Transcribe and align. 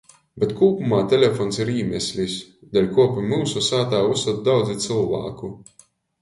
Bet 0.43 0.53
kūpumā 0.59 1.01
telefons 1.11 1.59
ir 1.63 1.69
īmeslis, 1.73 2.37
deļkuo 2.77 3.05
pi 3.13 3.27
myusu 3.33 3.63
sātā 3.67 4.01
vysod 4.09 4.41
daudzi 4.49 4.79
cylvāku. 4.87 5.53